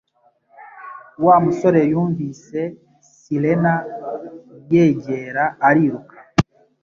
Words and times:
Wa 1.25 1.35
musore 1.43 1.81
yumvise 1.91 2.59
sirena 3.15 3.73
yegera 4.73 5.43
ariruka 5.67 6.15